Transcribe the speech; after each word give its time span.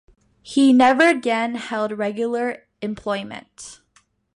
He 0.41 0.73
never 0.73 1.07
again 1.07 1.53
held 1.53 1.91
regular 1.91 2.65
employment. 2.81 3.81